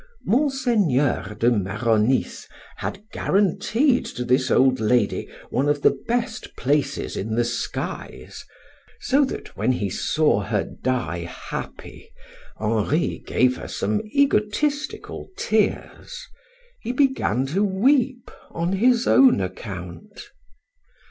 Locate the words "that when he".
9.23-9.91